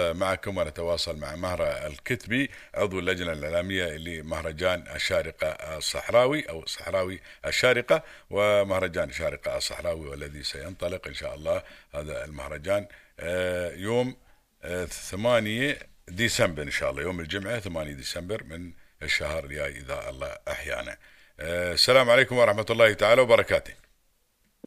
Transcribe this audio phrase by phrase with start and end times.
[0.00, 9.08] معكم ونتواصل مع مهرة الكتبي عضو اللجنة الإعلامية لمهرجان الشارقة الصحراوي أو الصحراوي الشارقة ومهرجان
[9.08, 11.62] الشارقة الصحراوي والذي سينطلق إن شاء الله
[11.94, 12.86] هذا المهرجان
[13.20, 14.16] آه، يوم
[14.62, 15.78] 8
[16.08, 18.72] ديسمبر إن شاء الله يوم الجمعة 8 ديسمبر من
[19.02, 20.96] الشهر الجاي إذا الله أحيانا.
[21.40, 23.74] آه، السلام عليكم ورحمة الله تعالى وبركاته.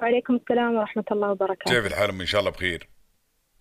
[0.01, 1.71] وعليكم السلام ورحمة الله وبركاته.
[1.71, 2.94] كيف الحال؟ إن شاء الله بخير.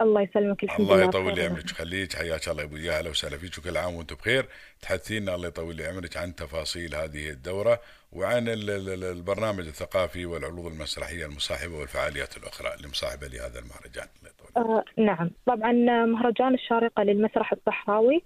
[0.05, 1.47] الله يسلمك الحمد الله لله يطول لي.
[1.47, 2.17] عمرك خليك.
[2.17, 4.47] حياك الله أبو أهلا وسهلا فيك وكل عام وأنتم بخير.
[4.83, 7.81] تحدثينا الله يطول لي عمرك عن تفاصيل هذه الدورة.
[8.15, 14.07] وعن ال- ال- ال- البرنامج الثقافي والعروض المسرحية المصاحبة والفعاليات الأخرى اللي مصاحبه لهذا المهرجان.
[14.57, 15.31] آه نعم.
[15.47, 15.73] طبعا
[16.07, 18.23] مهرجان الشارقة للمسرح الصحراوي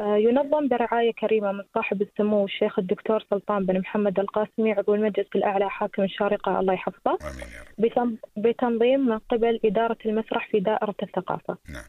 [0.00, 5.26] آه ينظم برعاية كريمة من صاحب السمو الشيخ الدكتور سلطان بن محمد القاسمي عضو المجلس
[5.34, 6.60] الأعلى حاكم الشارقة.
[6.60, 7.18] الله يحفظه.
[7.22, 7.84] آمين يا رب.
[7.84, 11.56] بتن- بتنظيم من قبل إدارة المسرح في دائرة الثقافة.
[11.68, 11.84] نعم.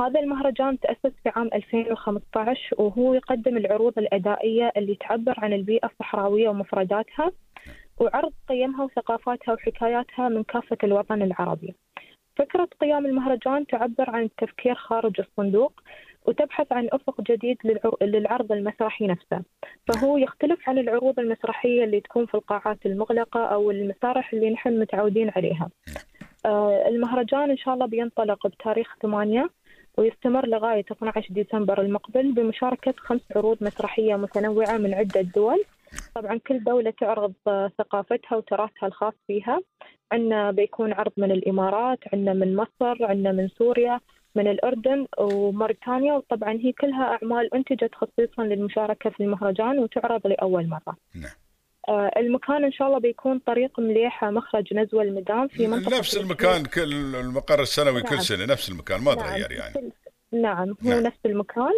[0.00, 6.48] هذا المهرجان تأسس في عام 2015 وهو يقدم العروض الأدائية اللي تعبر عن البيئة الصحراوية
[6.48, 7.32] ومفرداتها
[8.00, 11.74] وعرض قيمها وثقافاتها وحكاياتها من كافة الوطن العربي.
[12.36, 15.72] فكرة قيام المهرجان تعبر عن التفكير خارج الصندوق
[16.26, 19.42] وتبحث عن أفق جديد للعر- للعرض المسرحي نفسه.
[19.88, 25.30] فهو يختلف عن العروض المسرحية اللي تكون في القاعات المغلقة أو المسارح اللي نحن متعودين
[25.36, 25.68] عليها.
[26.46, 29.48] آه، المهرجان إن شاء الله بينطلق بتاريخ 8
[29.96, 35.64] ويستمر لغاية 12 ديسمبر المقبل بمشاركة خمس عروض مسرحية متنوعة من عدة دول.
[36.14, 37.32] طبعا كل دولة تعرض
[37.78, 39.60] ثقافتها وتراثها الخاص فيها.
[40.12, 44.00] عندنا بيكون عرض من الإمارات عندنا من مصر عندنا من سوريا
[44.34, 46.12] من الأردن وموريتانيا.
[46.14, 50.96] وطبعا هي كلها أعمال أنتجت خصيصا للمشاركة في المهرجان وتعرض لأول مرة.
[51.14, 51.45] نعم.
[52.16, 56.92] المكان إن شاء الله بيكون طريق مليحة مخرج نزوة المدام في منطقة نفس المكان كل
[57.16, 58.20] المقر السنوي كل نعم.
[58.20, 59.74] سنة نفس المكان ما نعم، تغير يعني.
[59.74, 59.92] كل-
[60.42, 61.02] نعم هو نعم.
[61.02, 61.72] نفس المكان.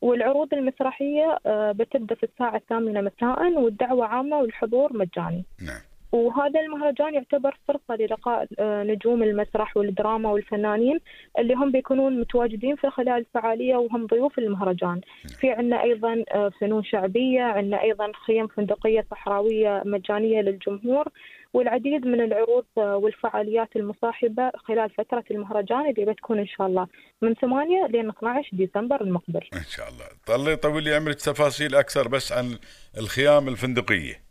[0.00, 5.44] والعروض المسرحية آه، بتبدأ في الساعة الثامنة مساء والدعوة عامة والحضور مجاني.
[5.62, 5.80] نعم.
[6.12, 10.98] وهذا المهرجان يعتبر فرصة للقاء آه، نجوم المسرح والدراما والفنانين
[11.38, 15.00] اللي هم بيكونون متواجدين في خلال الفعالية وهم ضيوف المهرجان.
[15.40, 21.08] في عندنا أيضا آه، فنون شعبية عندنا أيضا خيم فندقية صحراوية مجانية للجمهور
[21.52, 26.86] والعديد من العروض آه، والفعاليات المصاحبة خلال فترة المهرجان اللي بتكون إن شاء الله
[27.22, 29.40] من 8 لين 12 ديسمبر المقبل.
[29.54, 30.36] إن شاء الله.
[30.36, 32.58] الله يطول لي عمرك تفاصيل أكثر بس عن
[32.98, 34.27] الخيام الفندقية.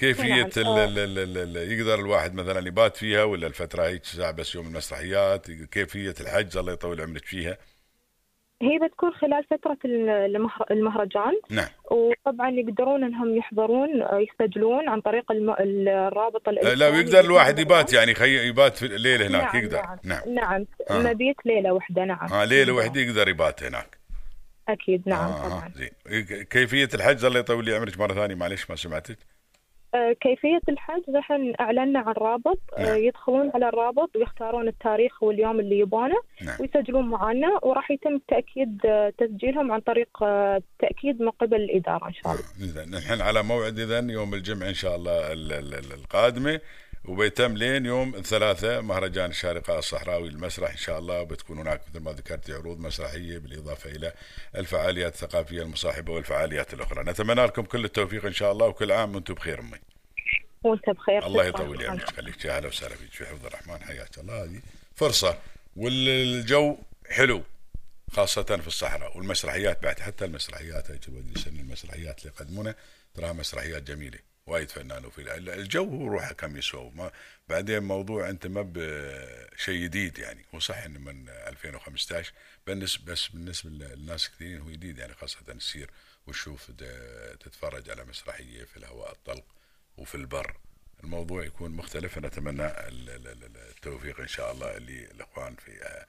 [0.00, 0.84] كيفية نعم، ال آه.
[0.84, 4.66] ال ال ال ال يقدر الواحد مثلا يبات فيها ولا الفترة هيك ساعة بس يوم
[4.66, 7.56] المسرحيات كيفية الحجز الله يطول عمرك فيها؟
[8.62, 11.32] هي بتكون خلال فترة المهر- المهرجان.
[11.50, 11.68] نعم.
[11.90, 15.50] وطبعا يقدرون إنهم يحضرون يسجلون عن طريق الم...
[15.60, 19.76] الرابط الالكتروني لا ويقدر الواحد يبات يعني خي يبات في الليل هناك نعم، يقدر.
[19.82, 19.98] نعم.
[20.04, 20.34] نعم.
[20.34, 20.66] نعم.
[20.90, 20.98] آه.
[21.12, 22.32] مبيت ليلة واحدة نعم.
[22.32, 23.98] آه ليلة واحدة يقدر يبات هناك.
[24.68, 25.64] أكيد نعم آه طبعا.
[25.64, 29.18] آه زين كيفية الحجز الله يطول لي عمرك مرة ثانية؟ معلش ما سمعتك.
[29.94, 32.96] آه، كيفية الحجز نحن اعلنا عن رابط آه، نعم.
[32.96, 36.56] يدخلون على الرابط ويختارون التاريخ واليوم اللي يبونه نعم.
[36.60, 40.08] ويسجلون معنا وراح يتم تأكيد آه، تسجيلهم عن طريق
[40.78, 42.44] تأكيد من قبل الإدارة إن شاء الله.
[42.70, 46.60] إذا نحن على موعد إذا يوم الجمعة إن شاء الله ال- ال- ال- القادمة.
[47.04, 50.70] وبيتم لين يوم الثلاثاء مهرجان الشارقة الصحراوي المسرح.
[50.70, 54.12] إن شاء الله وبتكون هناك مثل ما ذكرت عروض مسرحية بالإضافة إلى
[54.56, 57.02] الفعاليات الثقافية المصاحبة والفعاليات الأخرى.
[57.04, 59.78] نتمنى لكم كل التوفيق إن شاء الله وكل عام وأنتم بخير أمي.
[60.62, 61.44] وأنت بخير الله.
[61.44, 63.12] يطول يعمرك خليك يا أهلا وسهلا فيك.
[63.12, 64.44] في حفظ الرحمن حياك الله.
[64.44, 64.60] هذه
[64.96, 65.38] فرصة
[65.76, 66.76] والجو
[67.10, 67.42] حلو
[68.12, 70.90] خاصة في الصحراء والمسرحيات بعد حتى المسرحيات
[71.36, 72.74] يسن المسرحيات اللي يقدمونها
[73.14, 74.18] تراها مسرحيات جميلة.
[74.50, 76.90] وايد فنان وفي الجو هو روحه كم يسوى.
[76.94, 77.10] ما
[77.48, 80.44] بعدين موضوع أنت ما بشيء جديد يعني.
[80.54, 82.32] هو صح إنه من 2015
[82.66, 85.90] بالنسبة بس بالنسبة للناس كثيرين هو جديد يعني خاصة تسير
[86.26, 86.70] وتشوف
[87.40, 89.44] تتفرج على مسرحية في الهواء الطلق
[89.96, 90.56] وفي البر.
[91.04, 92.18] الموضوع يكون مختلف.
[92.18, 96.04] نتمنى ال- ال- ال- التوفيق إن شاء الله للإخوان في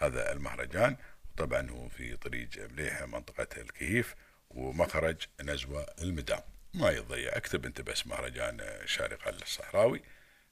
[0.00, 0.96] هذا المهرجان.
[1.36, 4.14] طبعا هو في طريق مليحه منطقة الكهيف
[4.50, 6.40] ومخرج نزوة المدام.
[6.76, 7.36] ما يضيع.
[7.36, 10.02] اكتب انت بس مهرجان الشارقه الصحراوي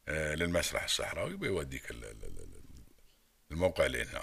[0.09, 2.65] آه، للمسرح الصحراوي بيوديك ال- ال- ال-
[3.53, 4.23] الموقع اللي هناك